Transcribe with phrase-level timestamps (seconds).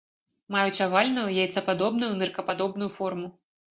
[0.55, 3.35] Маюць авальную, яйцападобную, ныркападобную форму.